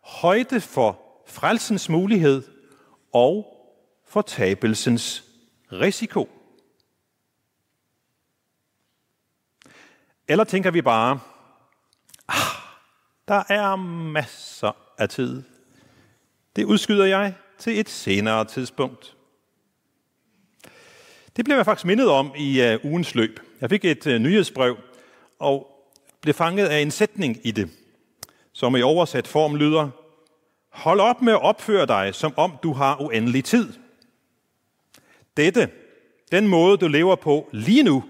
højde 0.00 0.60
for 0.60 1.00
frelsens 1.26 1.88
mulighed 1.88 2.42
og 3.12 3.46
fortabelsens 4.08 5.24
risiko? 5.72 6.28
Eller 10.28 10.44
tænker 10.44 10.70
vi 10.70 10.82
bare, 10.82 11.20
ah, 12.28 12.36
der 13.28 13.42
er 13.48 13.76
masser 13.76 14.76
af 14.98 15.08
tid. 15.08 15.42
Det 16.56 16.64
udskyder 16.64 17.04
jeg 17.04 17.34
til 17.58 17.80
et 17.80 17.88
senere 17.88 18.44
tidspunkt. 18.44 19.16
Det 21.36 21.44
blev 21.44 21.56
jeg 21.56 21.64
faktisk 21.64 21.86
mindet 21.86 22.08
om 22.08 22.32
i 22.36 22.74
uh, 22.74 22.84
ugens 22.84 23.14
løb. 23.14 23.40
Jeg 23.60 23.70
fik 23.70 23.84
et 23.84 24.06
uh, 24.06 24.12
nyhedsbrev 24.12 24.76
og 25.38 25.71
blev 26.22 26.34
fanget 26.34 26.66
af 26.66 26.78
en 26.78 26.90
sætning 26.90 27.38
i 27.44 27.50
det, 27.50 27.70
som 28.52 28.76
i 28.76 28.82
oversat 28.82 29.26
form 29.26 29.56
lyder, 29.56 29.88
Hold 30.72 31.00
op 31.00 31.22
med 31.22 31.32
at 31.32 31.42
opføre 31.42 31.86
dig, 31.86 32.14
som 32.14 32.34
om 32.36 32.52
du 32.62 32.72
har 32.72 33.00
uendelig 33.00 33.44
tid. 33.44 33.72
Dette, 35.36 35.70
den 36.32 36.48
måde 36.48 36.76
du 36.76 36.88
lever 36.88 37.16
på 37.16 37.48
lige 37.52 37.82
nu, 37.82 38.04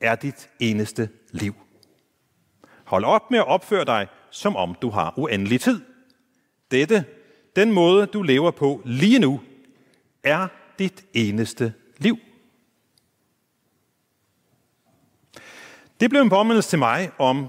er 0.00 0.14
dit 0.14 0.50
eneste 0.60 1.08
liv. 1.32 1.54
Hold 2.84 3.04
op 3.04 3.30
med 3.30 3.38
at 3.38 3.46
opføre 3.46 3.84
dig, 3.84 4.06
som 4.30 4.56
om 4.56 4.76
du 4.82 4.90
har 4.90 5.14
uendelig 5.16 5.60
tid. 5.60 5.80
Dette, 6.70 7.04
den 7.56 7.72
måde 7.72 8.06
du 8.06 8.22
lever 8.22 8.50
på 8.50 8.82
lige 8.84 9.18
nu, 9.18 9.40
er 10.22 10.48
dit 10.78 11.04
eneste 11.14 11.74
liv. 11.98 12.18
Det 16.00 16.10
blev 16.10 16.22
en 16.22 16.28
påmindelse 16.28 16.70
til 16.70 16.78
mig 16.78 17.10
om 17.18 17.48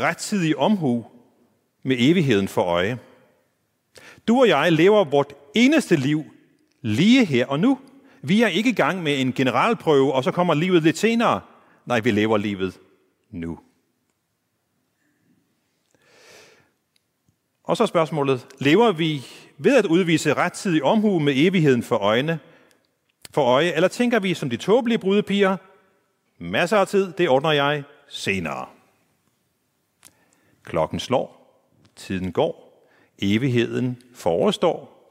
rettidig 0.00 0.56
omhu 0.56 1.06
med 1.82 1.96
evigheden 1.98 2.48
for 2.48 2.62
øje. 2.62 2.98
Du 4.28 4.40
og 4.40 4.48
jeg 4.48 4.72
lever 4.72 5.04
vort 5.04 5.32
eneste 5.54 5.96
liv 5.96 6.24
lige 6.82 7.24
her 7.24 7.46
og 7.46 7.60
nu. 7.60 7.78
Vi 8.22 8.42
er 8.42 8.48
ikke 8.48 8.70
i 8.70 8.72
gang 8.72 9.02
med 9.02 9.20
en 9.20 9.32
generalprøve, 9.32 10.12
og 10.12 10.24
så 10.24 10.30
kommer 10.30 10.54
livet 10.54 10.82
lidt 10.82 10.98
senere. 10.98 11.40
Nej, 11.86 12.00
vi 12.00 12.10
lever 12.10 12.36
livet 12.36 12.78
nu. 13.30 13.58
Og 17.64 17.76
så 17.76 17.86
spørgsmålet, 17.86 18.46
lever 18.58 18.92
vi 18.92 19.26
ved 19.58 19.76
at 19.76 19.86
udvise 19.86 20.34
rettidig 20.34 20.82
omhu 20.82 21.18
med 21.18 21.32
evigheden 21.36 21.82
for 21.82 21.96
øjne, 21.96 22.38
for 23.30 23.42
øje, 23.42 23.72
eller 23.72 23.88
tænker 23.88 24.20
vi 24.20 24.34
som 24.34 24.50
de 24.50 24.56
tåbelige 24.56 24.98
brudepiger, 24.98 25.56
masser 26.38 26.76
af 26.76 26.88
tid, 26.88 27.12
det 27.12 27.28
ordner 27.28 27.52
jeg 27.52 27.82
senere. 28.08 28.66
Klokken 30.62 31.00
slår, 31.00 31.60
tiden 31.96 32.32
går, 32.32 32.86
evigheden 33.18 34.02
forestår. 34.14 35.10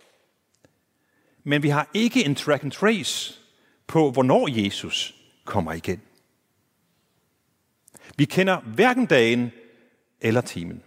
Men 1.44 1.64
vi 1.64 1.70
har 1.70 1.90
ikke 1.94 2.26
en 2.26 2.36
track 2.36 2.64
and 2.64 2.72
trace 2.72 3.40
på, 3.88 4.12
hvornår 4.12 4.64
Jesus 4.64 5.16
kommer 5.46 5.74
igen. 5.74 6.02
Vi 8.18 8.26
kender 8.26 8.60
hverken 8.60 9.06
dagen 9.06 9.52
eller 10.22 10.42
timen. 10.42 10.84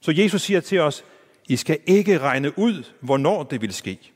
Så 0.00 0.12
Jesus 0.12 0.42
siger 0.42 0.60
til 0.60 0.80
os, 0.80 1.04
I 1.48 1.56
skal 1.56 1.78
ikke 1.86 2.18
regne 2.18 2.58
ud, 2.58 2.84
hvornår 3.00 3.42
det 3.42 3.60
vil 3.60 3.74
ske. 3.74 4.12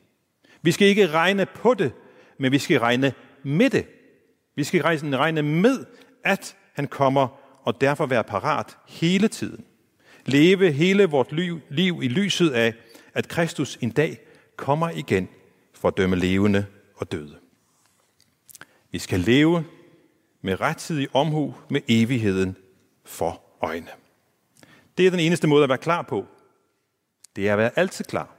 Vi 0.63 0.73
skal 0.73 0.89
ikke 0.89 1.07
regne 1.07 1.47
på 1.47 1.75
det, 1.75 1.93
men 2.39 2.53
vi 2.53 2.59
skal 2.59 2.81
regne 2.81 3.13
med 3.43 3.71
det. 3.71 3.87
Vi 4.55 4.65
skal 4.65 4.83
regne 4.83 5.43
med, 5.43 5.87
at 6.25 6.57
han 6.75 6.87
kommer, 6.87 7.29
og 7.63 7.81
derfor 7.81 8.07
være 8.07 8.25
parat 8.25 8.79
hele 8.89 9.29
tiden. 9.29 9.65
Leve 10.27 10.73
hele 10.73 11.05
vort 11.05 11.33
liv, 11.33 11.61
liv 11.69 12.01
i 12.03 12.09
lyset 12.09 12.51
af, 12.51 12.75
at 13.15 13.29
Kristus 13.29 13.79
en 13.81 13.91
dag 13.91 14.19
kommer 14.57 14.91
igen 14.91 15.29
for 15.75 15.89
at 15.89 15.97
dømme 15.97 16.17
levende 16.17 16.67
og 16.97 17.13
døde. 17.13 17.39
Vi 18.91 18.99
skal 18.99 19.21
leve 19.21 19.65
med 20.43 20.61
rettidig 20.61 21.09
omhu 21.13 21.55
med 21.71 21.81
evigheden 21.89 22.57
for 23.05 23.43
øjne. 23.61 23.91
Det 24.99 25.07
er 25.07 25.11
den 25.11 25.21
eneste 25.21 25.47
måde 25.47 25.63
at 25.63 25.69
være 25.69 25.79
klar 25.79 26.03
på. 26.03 26.27
Det 27.37 27.49
er 27.49 27.53
at 27.53 27.59
være 27.59 27.79
altid 27.79 28.05
klar. 28.05 28.37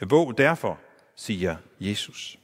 Våg 0.00 0.38
derfor, 0.38 0.80
siger 1.16 1.56
Jesus. 1.80 2.38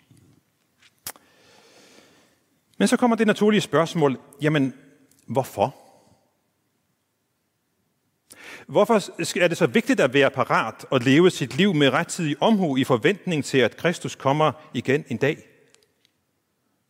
Men 2.80 2.88
så 2.88 2.96
kommer 2.96 3.16
det 3.16 3.26
naturlige 3.26 3.60
spørgsmål, 3.60 4.20
jamen, 4.42 4.74
hvorfor? 5.26 5.76
Hvorfor 8.66 8.94
er 9.40 9.48
det 9.48 9.56
så 9.56 9.66
vigtigt 9.66 10.00
at 10.00 10.14
være 10.14 10.30
parat 10.30 10.86
og 10.90 11.00
leve 11.00 11.30
sit 11.30 11.56
liv 11.56 11.74
med 11.74 11.90
rettidig 11.90 12.36
omhu 12.42 12.76
i 12.76 12.84
forventning 12.84 13.44
til, 13.44 13.58
at 13.58 13.76
Kristus 13.76 14.14
kommer 14.14 14.52
igen 14.74 15.04
en 15.08 15.16
dag? 15.16 15.38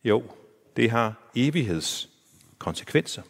Jo, 0.03 0.23
det 0.75 0.91
har 0.91 1.31
evighedskonsekvenser. 1.35 3.21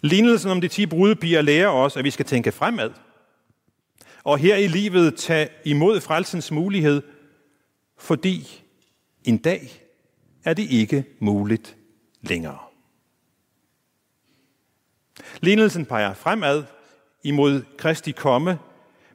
Lignelsen 0.00 0.50
om 0.50 0.60
de 0.60 0.68
ti 0.68 0.86
brudepiger 0.86 1.42
lærer 1.42 1.68
os, 1.68 1.96
at 1.96 2.04
vi 2.04 2.10
skal 2.10 2.26
tænke 2.26 2.52
fremad. 2.52 2.90
Og 4.24 4.38
her 4.38 4.56
i 4.56 4.66
livet 4.66 5.16
tage 5.16 5.48
imod 5.64 6.00
frelsens 6.00 6.50
mulighed, 6.50 7.02
fordi 7.98 8.62
en 9.24 9.38
dag 9.38 9.81
er 10.44 10.54
det 10.54 10.70
ikke 10.70 11.04
muligt 11.20 11.76
længere. 12.20 12.58
Lignelsen 15.40 15.86
peger 15.86 16.14
fremad 16.14 16.64
imod 17.22 17.62
Kristi 17.78 18.12
komme, 18.12 18.58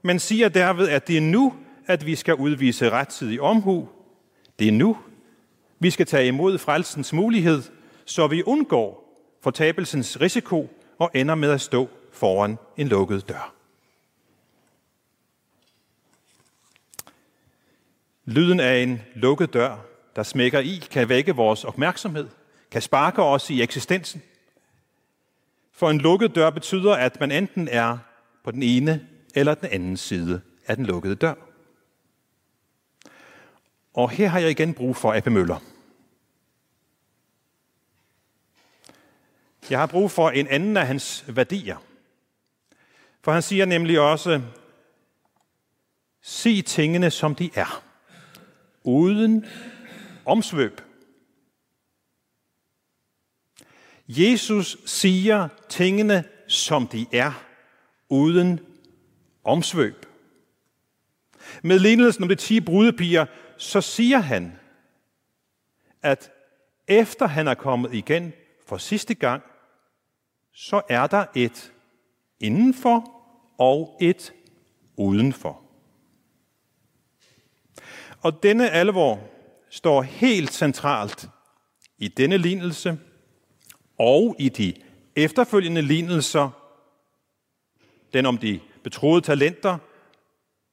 men 0.01 0.19
siger 0.19 0.49
derved, 0.49 0.89
at 0.89 1.07
det 1.07 1.17
er 1.17 1.21
nu, 1.21 1.53
at 1.85 2.05
vi 2.05 2.15
skal 2.15 2.35
udvise 2.35 2.89
rettidig 2.89 3.41
omhu. 3.41 3.89
Det 4.59 4.67
er 4.67 4.71
nu, 4.71 4.97
vi 5.79 5.89
skal 5.89 6.05
tage 6.05 6.27
imod 6.27 6.57
frelsens 6.57 7.13
mulighed, 7.13 7.63
så 8.05 8.27
vi 8.27 8.43
undgår 8.43 9.07
fortabelsens 9.41 10.21
risiko 10.21 10.69
og 10.99 11.11
ender 11.13 11.35
med 11.35 11.51
at 11.51 11.61
stå 11.61 11.89
foran 12.11 12.57
en 12.77 12.87
lukket 12.87 13.29
dør. 13.29 13.53
Lyden 18.25 18.59
af 18.59 18.77
en 18.77 19.01
lukket 19.15 19.53
dør, 19.53 19.77
der 20.17 20.23
smækker 20.23 20.59
i, 20.59 20.83
kan 20.91 21.09
vække 21.09 21.35
vores 21.35 21.63
opmærksomhed, 21.63 22.29
kan 22.71 22.81
sparke 22.81 23.23
os 23.23 23.49
i 23.49 23.61
eksistensen. 23.61 24.21
For 25.71 25.89
en 25.89 25.97
lukket 25.97 26.35
dør 26.35 26.49
betyder, 26.49 26.93
at 26.93 27.19
man 27.19 27.31
enten 27.31 27.67
er 27.67 27.97
på 28.43 28.51
den 28.51 28.63
ene 28.63 29.07
eller 29.35 29.55
den 29.55 29.69
anden 29.71 29.97
side 29.97 30.41
af 30.67 30.75
den 30.75 30.85
lukkede 30.85 31.15
dør. 31.15 31.33
Og 33.93 34.09
her 34.09 34.27
har 34.27 34.39
jeg 34.39 34.49
igen 34.49 34.73
brug 34.73 34.95
for 34.95 35.13
Abbe 35.13 35.29
Møller. 35.29 35.59
Jeg 39.69 39.79
har 39.79 39.87
brug 39.87 40.11
for 40.11 40.29
en 40.29 40.47
anden 40.47 40.77
af 40.77 40.87
hans 40.87 41.25
værdier. 41.27 41.77
For 43.21 43.31
han 43.31 43.41
siger 43.41 43.65
nemlig 43.65 43.99
også, 43.99 44.41
se 46.21 46.61
tingene 46.61 47.11
som 47.11 47.35
de 47.35 47.49
er, 47.55 47.83
uden 48.83 49.45
omsvøb. 50.27 50.81
Jesus 54.07 54.77
siger 54.85 55.47
tingene 55.69 56.23
som 56.47 56.87
de 56.87 57.05
er, 57.11 57.43
uden 58.09 58.59
omsvøb. 59.43 60.05
Med 61.63 61.79
lignelsen 61.79 62.23
om 62.23 62.29
de 62.29 62.35
ti 62.35 62.59
brudepiger, 62.59 63.25
så 63.57 63.81
siger 63.81 64.17
han, 64.19 64.59
at 66.01 66.31
efter 66.87 67.27
han 67.27 67.47
er 67.47 67.53
kommet 67.53 67.93
igen 67.93 68.33
for 68.67 68.77
sidste 68.77 69.13
gang, 69.13 69.43
så 70.53 70.81
er 70.89 71.07
der 71.07 71.25
et 71.35 71.73
indenfor 72.39 73.23
og 73.57 73.97
et 74.01 74.33
udenfor. 74.97 75.61
Og 78.21 78.43
denne 78.43 78.69
alvor 78.69 79.36
står 79.69 80.01
helt 80.01 80.53
centralt 80.53 81.29
i 81.97 82.07
denne 82.07 82.37
lignelse 82.37 82.97
og 83.99 84.35
i 84.39 84.49
de 84.49 84.73
efterfølgende 85.15 85.81
lignelser, 85.81 86.49
den 88.13 88.25
om 88.25 88.37
de 88.37 88.59
betroede 88.83 89.21
talenter, 89.21 89.77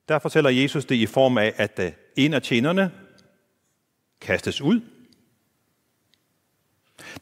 der 0.08 0.18
fortæller 0.18 0.50
Jesus 0.50 0.84
det 0.84 0.94
i 0.94 1.06
form 1.06 1.38
af, 1.38 1.52
at 1.56 1.78
øh, 1.78 1.92
en 2.16 2.34
af 2.34 2.42
tjenerne 2.42 2.90
kastes 4.20 4.60
ud, 4.60 4.80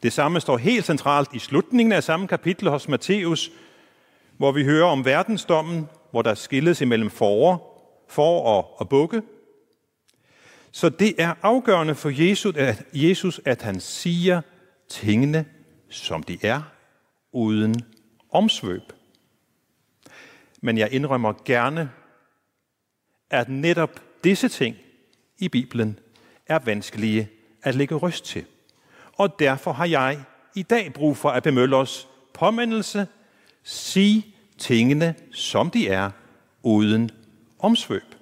det 0.03 0.13
samme 0.13 0.39
står 0.39 0.57
helt 0.57 0.85
centralt 0.85 1.29
i 1.33 1.39
slutningen 1.39 1.91
af 1.91 2.03
samme 2.03 2.27
kapitel 2.27 2.69
hos 2.69 2.87
Matthæus, 2.87 3.51
hvor 4.37 4.51
vi 4.51 4.63
hører 4.63 4.85
om 4.85 5.05
verdensdommen, 5.05 5.89
hvor 6.11 6.21
der 6.21 6.33
skilles 6.33 6.81
imellem 6.81 7.09
forår, 7.09 7.73
for 8.09 8.41
og, 8.41 8.79
og 8.79 8.89
bukke. 8.89 9.21
Så 10.73 10.89
det 10.89 11.15
er 11.17 11.33
afgørende 11.41 11.95
for 11.95 12.09
Jesus 12.09 12.55
at, 12.55 12.85
Jesus, 12.93 13.41
at 13.45 13.61
han 13.61 13.79
siger 13.79 14.41
tingene, 14.89 15.45
som 15.89 16.23
de 16.23 16.37
er, 16.41 16.61
uden 17.31 17.75
omsvøb. 18.31 18.81
Men 20.61 20.77
jeg 20.77 20.93
indrømmer 20.93 21.33
gerne, 21.45 21.91
at 23.29 23.49
netop 23.49 24.01
disse 24.23 24.47
ting 24.47 24.75
i 25.37 25.49
Bibelen 25.49 25.99
er 26.47 26.59
vanskelige 26.59 27.29
at 27.63 27.75
lægge 27.75 27.95
ryst 27.95 28.25
til 28.25 28.45
og 29.13 29.39
derfor 29.39 29.71
har 29.71 29.85
jeg 29.85 30.23
i 30.55 30.63
dag 30.63 30.93
brug 30.93 31.17
for 31.17 31.29
at 31.29 31.43
bemølle 31.43 31.75
os 31.75 32.07
påmindelse, 32.33 33.07
sig 33.63 34.35
tingene 34.57 35.15
som 35.31 35.69
de 35.69 35.87
er, 35.87 36.11
uden 36.63 37.09
omsvøb. 37.59 38.12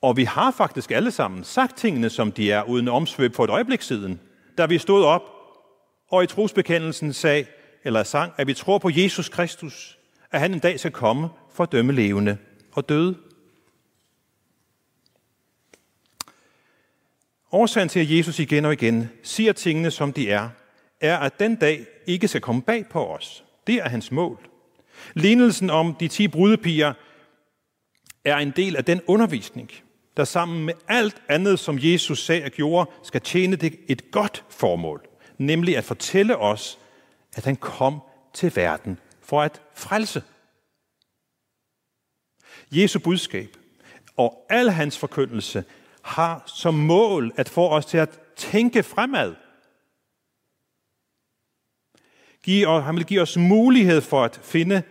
Og 0.00 0.16
vi 0.16 0.24
har 0.24 0.50
faktisk 0.50 0.90
alle 0.90 1.10
sammen 1.10 1.44
sagt 1.44 1.76
tingene, 1.76 2.10
som 2.10 2.32
de 2.32 2.52
er, 2.52 2.62
uden 2.62 2.88
omsvøb 2.88 3.34
for 3.34 3.44
et 3.44 3.50
øjeblik 3.50 3.82
siden, 3.82 4.20
da 4.58 4.66
vi 4.66 4.78
stod 4.78 5.04
op 5.04 5.22
og 6.08 6.24
i 6.24 6.26
trosbekendelsen 6.26 7.12
sag, 7.12 7.46
eller 7.84 8.02
sang, 8.02 8.32
at 8.36 8.46
vi 8.46 8.54
tror 8.54 8.78
på 8.78 8.90
Jesus 8.92 9.28
Kristus, 9.28 9.98
at 10.30 10.40
han 10.40 10.54
en 10.54 10.60
dag 10.60 10.78
skal 10.78 10.90
komme 10.90 11.28
for 11.52 11.64
at 11.64 11.72
dømme 11.72 11.92
levende 11.92 12.38
og 12.72 12.88
døde. 12.88 13.16
Årsagen 17.52 17.88
til, 17.88 18.00
at 18.00 18.10
Jesus 18.10 18.38
igen 18.38 18.64
og 18.64 18.72
igen 18.72 19.10
siger 19.22 19.52
tingene, 19.52 19.90
som 19.90 20.12
de 20.12 20.30
er, 20.30 20.48
er, 21.00 21.18
at 21.18 21.40
den 21.40 21.56
dag 21.56 21.86
ikke 22.06 22.28
skal 22.28 22.40
komme 22.40 22.62
bag 22.62 22.86
på 22.90 23.06
os. 23.06 23.44
Det 23.66 23.74
er 23.74 23.88
hans 23.88 24.12
mål. 24.12 24.48
Lignelsen 25.14 25.70
om 25.70 25.94
de 25.94 26.08
ti 26.08 26.28
brudepiger 26.28 26.92
er 28.24 28.36
en 28.36 28.50
del 28.50 28.76
af 28.76 28.84
den 28.84 29.00
undervisning, 29.06 29.70
der 30.18 30.24
sammen 30.24 30.64
med 30.64 30.74
alt 30.88 31.22
andet, 31.28 31.58
som 31.58 31.78
Jesus 31.80 32.24
sagde 32.24 32.44
og 32.44 32.50
gjorde, 32.50 32.90
skal 33.02 33.20
tjene 33.20 33.56
det 33.56 33.80
et 33.88 34.10
godt 34.10 34.44
formål, 34.48 35.08
nemlig 35.38 35.76
at 35.76 35.84
fortælle 35.84 36.36
os, 36.36 36.78
at 37.34 37.44
han 37.44 37.56
kom 37.56 38.00
til 38.34 38.56
verden 38.56 38.98
for 39.20 39.42
at 39.42 39.62
frelse. 39.74 40.22
Jesu 42.72 42.98
budskab 42.98 43.56
og 44.16 44.46
al 44.50 44.70
hans 44.70 44.98
forkyndelse 44.98 45.64
har 46.02 46.42
som 46.46 46.74
mål 46.74 47.32
at 47.36 47.48
få 47.48 47.68
os 47.68 47.86
til 47.86 47.98
at 47.98 48.20
tænke 48.36 48.82
fremad. 48.82 49.34
og 52.66 52.84
han 52.84 52.96
vil 52.96 53.06
give 53.06 53.20
os 53.20 53.36
mulighed 53.36 54.00
for 54.00 54.24
at 54.24 54.40
finde 54.42 54.82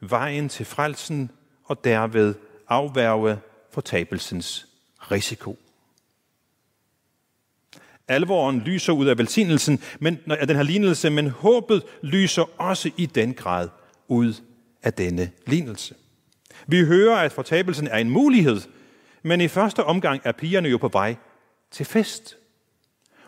vejen 0.00 0.48
til 0.48 0.66
frelsen 0.66 1.30
og 1.64 1.84
derved 1.84 2.34
afværge 2.68 3.38
fortabelsens 3.74 4.66
risiko. 4.98 5.58
Alvoren 8.08 8.60
lyser 8.60 8.92
ud 8.92 9.06
af 9.06 9.18
velsignelsen, 9.18 9.82
men, 10.00 10.18
af 10.26 10.46
den 10.46 10.56
her 10.56 10.62
lignelse, 10.62 11.10
men 11.10 11.30
håbet 11.30 11.82
lyser 12.02 12.60
også 12.60 12.90
i 12.96 13.06
den 13.06 13.34
grad 13.34 13.68
ud 14.08 14.34
af 14.82 14.92
denne 14.92 15.30
lignelse. 15.46 15.94
Vi 16.66 16.84
hører, 16.84 17.16
at 17.16 17.32
fortabelsen 17.32 17.88
er 17.88 17.98
en 17.98 18.10
mulighed, 18.10 18.60
men 19.22 19.40
i 19.40 19.48
første 19.48 19.84
omgang 19.84 20.20
er 20.24 20.32
pigerne 20.32 20.68
jo 20.68 20.78
på 20.78 20.88
vej 20.88 21.16
til 21.70 21.86
fest. 21.86 22.36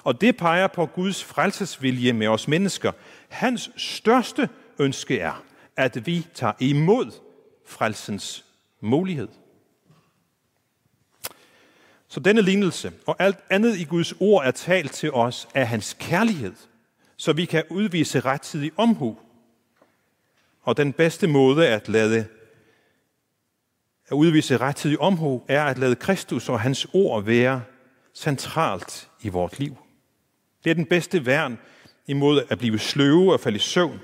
Og 0.04 0.20
det 0.20 0.37
peger 0.37 0.66
på 0.66 0.87
Guds 0.87 1.24
frelsesvilje 1.24 2.12
med 2.12 2.26
os 2.26 2.48
mennesker. 2.48 2.92
Hans 3.28 3.70
største 3.76 4.48
ønske 4.78 5.18
er, 5.18 5.42
at 5.76 6.06
vi 6.06 6.26
tager 6.35 6.52
imod 6.61 7.11
frelsens 7.66 8.44
mulighed. 8.80 9.28
Så 12.16 12.20
denne 12.20 12.42
lignelse 12.42 12.92
og 13.07 13.16
alt 13.18 13.38
andet 13.50 13.76
i 13.76 13.85
Guds 13.85 14.14
ord 14.20 14.46
er 14.46 14.50
talt 14.50 14.92
til 14.92 15.12
os 15.12 15.48
af 15.55 15.68
hans 15.68 15.96
kærlighed, 16.00 16.52
så 17.16 17.33
vi 17.33 17.44
kan 17.44 17.64
udvise 17.70 18.20
rettidig 18.20 18.72
omhu. 18.76 19.18
Og 20.62 20.76
den 20.76 20.92
bedste 20.92 21.26
måde 21.26 21.68
at 21.68 21.88
lade 21.88 22.26
at 24.09 24.12
udvise 24.12 24.57
rettidig 24.57 25.00
omhu 25.00 25.42
er 25.48 25.64
at 25.64 25.79
lade 25.79 25.94
Kristus 25.94 26.48
og 26.48 26.61
hans 26.61 26.87
ord 26.92 27.24
være 27.24 27.62
centralt 28.14 29.11
i 29.22 29.29
vort 29.29 29.59
liv. 29.59 29.76
Det 30.64 30.70
er 30.70 30.74
den 30.74 30.87
bedste 30.87 31.26
værn 31.26 31.59
imod 32.07 32.42
at 32.48 32.59
blive 32.59 32.79
sløve 32.79 33.33
og 33.33 33.40
falde 33.40 33.57
i 33.57 33.61
søvn. 33.61 34.00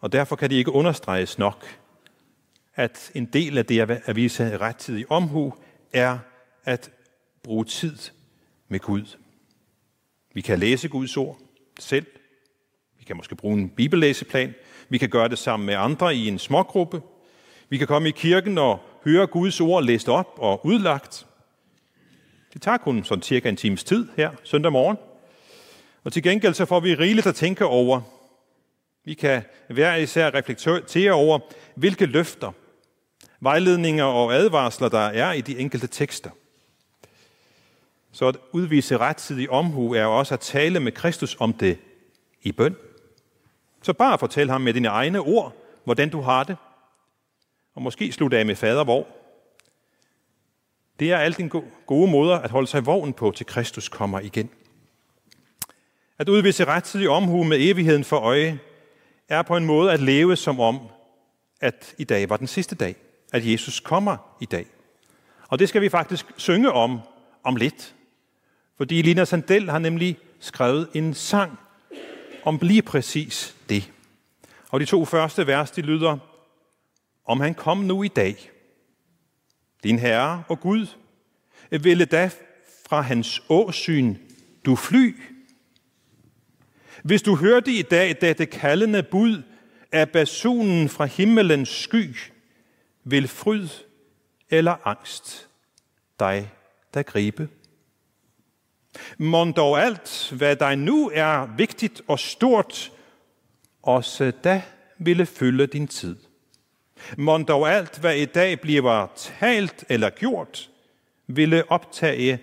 Og 0.00 0.12
derfor 0.12 0.36
kan 0.36 0.50
det 0.50 0.56
ikke 0.56 0.72
understreges 0.72 1.38
nok, 1.38 1.78
at 2.74 3.10
en 3.14 3.24
del 3.24 3.58
af 3.58 3.66
det 3.66 3.90
at 4.04 4.16
vise 4.16 4.58
rettidig 4.58 5.10
omhu 5.10 5.54
er 5.92 6.18
at 6.64 6.90
bruge 7.42 7.64
tid 7.64 7.96
med 8.68 8.80
Gud. 8.80 9.16
Vi 10.34 10.40
kan 10.40 10.58
læse 10.58 10.88
Guds 10.88 11.16
ord 11.16 11.38
selv. 11.78 12.06
Vi 12.98 13.04
kan 13.04 13.16
måske 13.16 13.36
bruge 13.36 13.58
en 13.58 13.68
bibellæseplan. 13.68 14.54
Vi 14.88 14.98
kan 14.98 15.08
gøre 15.08 15.28
det 15.28 15.38
sammen 15.38 15.66
med 15.66 15.74
andre 15.74 16.16
i 16.16 16.28
en 16.28 16.38
smågruppe. 16.38 17.02
Vi 17.68 17.78
kan 17.78 17.86
komme 17.86 18.08
i 18.08 18.12
kirken 18.12 18.58
og 18.58 18.80
høre 19.04 19.26
Guds 19.26 19.60
ord 19.60 19.84
læst 19.84 20.08
op 20.08 20.34
og 20.36 20.66
udlagt. 20.66 21.26
Det 22.52 22.62
tager 22.62 22.76
kun 22.76 23.04
sådan 23.04 23.22
cirka 23.22 23.48
en 23.48 23.56
times 23.56 23.84
tid 23.84 24.08
her 24.16 24.30
søndag 24.42 24.72
morgen. 24.72 24.96
Og 26.04 26.12
til 26.12 26.22
gengæld 26.22 26.54
så 26.54 26.64
får 26.64 26.80
vi 26.80 26.94
rigeligt 26.94 27.26
at 27.26 27.34
tænke 27.34 27.64
over. 27.66 28.00
Vi 29.04 29.14
kan 29.14 29.42
hver 29.68 29.94
især 29.94 30.34
reflektere 30.34 31.12
over, 31.12 31.38
hvilke 31.74 32.06
løfter, 32.06 32.52
vejledninger 33.40 34.04
og 34.04 34.34
advarsler, 34.34 34.88
der 34.88 34.98
er 34.98 35.32
i 35.32 35.40
de 35.40 35.58
enkelte 35.58 35.86
tekster. 35.86 36.30
Så 38.14 38.28
at 38.28 38.36
udvise 38.52 38.98
rettidig 38.98 39.50
omhu 39.50 39.94
er 39.94 40.04
også 40.04 40.34
at 40.34 40.40
tale 40.40 40.80
med 40.80 40.92
Kristus 40.92 41.36
om 41.40 41.52
det 41.52 41.78
i 42.42 42.52
bøn. 42.52 42.76
Så 43.82 43.92
bare 43.92 44.18
fortæl 44.18 44.50
ham 44.50 44.60
med 44.60 44.74
dine 44.74 44.88
egne 44.88 45.20
ord, 45.20 45.56
hvordan 45.84 46.10
du 46.10 46.20
har 46.20 46.44
det. 46.44 46.56
Og 47.74 47.82
måske 47.82 48.12
slutte 48.12 48.38
af 48.38 48.46
med 48.46 48.56
fader 48.56 48.84
hvor. 48.84 49.06
Det 51.00 51.12
er 51.12 51.18
alt 51.18 51.38
en 51.38 51.52
gode 51.86 52.10
måder 52.10 52.38
at 52.38 52.50
holde 52.50 52.66
sig 52.66 52.86
vågen 52.86 53.12
på, 53.12 53.32
til 53.36 53.46
Kristus 53.46 53.88
kommer 53.88 54.20
igen. 54.20 54.50
At 56.18 56.28
udvise 56.28 56.64
rettidig 56.64 57.08
omhu 57.08 57.44
med 57.44 57.58
evigheden 57.60 58.04
for 58.04 58.16
øje, 58.16 58.58
er 59.28 59.42
på 59.42 59.56
en 59.56 59.64
måde 59.64 59.92
at 59.92 60.00
leve 60.00 60.36
som 60.36 60.60
om, 60.60 60.80
at 61.60 61.94
i 61.98 62.04
dag 62.04 62.30
var 62.30 62.36
den 62.36 62.46
sidste 62.46 62.74
dag. 62.74 62.96
At 63.32 63.46
Jesus 63.46 63.80
kommer 63.80 64.36
i 64.40 64.46
dag. 64.46 64.66
Og 65.48 65.58
det 65.58 65.68
skal 65.68 65.82
vi 65.82 65.88
faktisk 65.88 66.26
synge 66.36 66.72
om 66.72 67.00
om 67.44 67.56
lidt. 67.56 67.93
Fordi 68.76 69.02
Lina 69.02 69.24
Sandel 69.24 69.70
har 69.70 69.78
nemlig 69.78 70.18
skrevet 70.40 70.88
en 70.94 71.14
sang 71.14 71.58
om 72.42 72.58
lige 72.62 72.82
præcis 72.82 73.56
det. 73.68 73.92
Og 74.68 74.80
de 74.80 74.84
to 74.84 75.04
første 75.04 75.46
vers, 75.46 75.70
de 75.70 75.82
lyder, 75.82 76.18
om 77.24 77.40
han 77.40 77.54
kom 77.54 77.78
nu 77.78 78.02
i 78.02 78.08
dag, 78.08 78.50
din 79.82 79.98
Herre 79.98 80.44
og 80.48 80.60
Gud, 80.60 80.86
ville 81.70 82.04
da 82.04 82.30
fra 82.88 83.00
hans 83.00 83.42
åsyn 83.48 84.16
du 84.66 84.76
fly. 84.76 85.16
Hvis 87.02 87.22
du 87.22 87.36
hørte 87.36 87.72
i 87.72 87.82
dag 87.82 88.16
dette 88.20 88.46
kaldende 88.46 89.02
bud 89.02 89.42
af 89.92 90.10
basunen 90.10 90.88
fra 90.88 91.04
himmelens 91.04 91.68
sky, 91.68 92.16
vil 93.04 93.28
fryd 93.28 93.68
eller 94.50 94.86
angst 94.86 95.48
dig 96.20 96.50
der 96.94 97.02
gribe. 97.02 97.48
Må 99.18 99.44
dog 99.44 99.82
alt, 99.82 100.32
hvad 100.36 100.56
der 100.56 100.74
nu 100.74 101.10
er 101.14 101.56
vigtigt 101.56 102.02
og 102.08 102.18
stort, 102.18 102.92
også 103.82 104.32
da 104.44 104.62
ville 104.98 105.26
fylde 105.26 105.66
din 105.66 105.88
tid. 105.88 106.16
Må 107.18 107.38
dog 107.38 107.70
alt, 107.70 107.98
hvad 107.98 108.16
i 108.16 108.24
dag 108.24 108.60
bliver 108.60 109.06
talt 109.16 109.84
eller 109.88 110.10
gjort, 110.10 110.70
ville 111.26 111.70
optage 111.70 112.42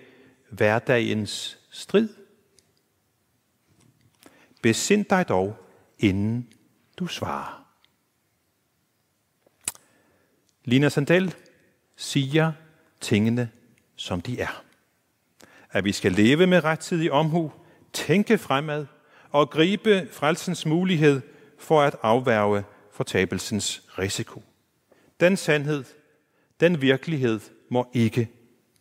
hverdagens 0.50 1.58
strid. 1.70 2.08
Besind 4.62 5.04
dig 5.04 5.28
dog, 5.28 5.56
inden 5.98 6.52
du 6.98 7.06
svarer. 7.06 7.66
Lina 10.64 10.88
Sandel 10.88 11.34
siger 11.96 12.52
tingene, 13.00 13.50
som 13.96 14.20
de 14.20 14.40
er 14.40 14.64
at 15.72 15.84
vi 15.84 15.92
skal 15.92 16.12
leve 16.12 16.46
med 16.46 16.64
rettidig 16.64 17.12
omhu, 17.12 17.52
tænke 17.92 18.38
fremad 18.38 18.86
og 19.30 19.50
gribe 19.50 20.08
frelsens 20.12 20.66
mulighed 20.66 21.20
for 21.58 21.82
at 21.82 21.96
afværge 22.02 22.64
fortabelsens 22.92 23.82
risiko. 23.98 24.42
Den 25.20 25.36
sandhed, 25.36 25.84
den 26.60 26.82
virkelighed 26.82 27.40
må 27.70 27.90
ikke 27.92 28.28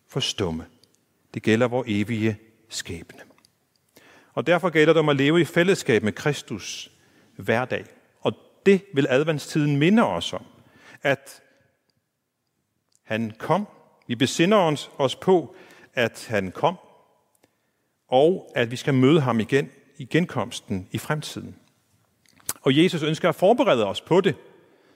forstumme. 0.07 0.65
Det 1.33 1.43
gælder 1.43 1.67
vor 1.67 1.83
evige 1.87 2.39
skæbne. 2.69 3.19
Og 4.33 4.47
derfor 4.47 4.69
gælder 4.69 4.93
det 4.93 4.99
om 4.99 5.09
at 5.09 5.15
leve 5.15 5.41
i 5.41 5.45
fællesskab 5.45 6.03
med 6.03 6.11
Kristus 6.11 6.91
hver 7.35 7.65
dag. 7.65 7.85
Og 8.21 8.33
det 8.65 8.83
vil 8.93 9.07
adventstiden 9.09 9.77
minde 9.77 10.03
os 10.03 10.33
om, 10.33 10.45
at 11.01 11.41
han 13.03 13.33
kom. 13.37 13.67
Vi 14.07 14.15
besinder 14.15 14.57
os, 14.57 14.91
os 14.97 15.15
på, 15.15 15.55
at 15.93 16.27
han 16.29 16.51
kom, 16.51 16.77
og 18.07 18.51
at 18.55 18.71
vi 18.71 18.75
skal 18.75 18.93
møde 18.93 19.21
ham 19.21 19.39
igen 19.39 19.69
i 19.97 20.05
genkomsten 20.05 20.87
i 20.91 20.97
fremtiden. 20.97 21.55
Og 22.61 22.77
Jesus 22.77 23.03
ønsker 23.03 23.29
at 23.29 23.35
forberede 23.35 23.85
os 23.85 24.01
på 24.01 24.21
det, 24.21 24.35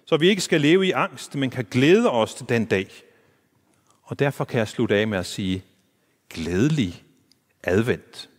så 0.05 0.17
vi 0.17 0.29
ikke 0.29 0.41
skal 0.41 0.62
leve 0.62 0.88
i 0.88 0.91
angst, 0.91 1.36
men 1.36 1.49
kan 1.49 1.65
glæde 1.71 2.12
os 2.12 2.34
til 2.34 2.49
den 2.49 2.65
dag. 2.65 2.88
Og 4.03 4.19
derfor 4.19 4.45
kan 4.45 4.60
jeg 4.60 4.67
slutte 4.67 4.95
af 4.95 5.08
med 5.08 5.17
at 5.17 5.25
sige, 5.25 5.63
glædelig 6.29 7.03
advent. 7.63 8.29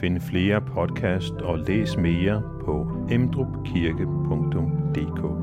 Find 0.00 0.20
flere 0.20 0.60
podcast 0.60 1.32
og 1.32 1.58
læs 1.58 1.96
mere 1.96 2.42
på 2.64 3.06
emdrupkirke.dk 3.10 5.41